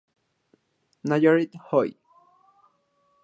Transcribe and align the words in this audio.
Nayarit 1.07 1.53
Hoy 1.69 1.93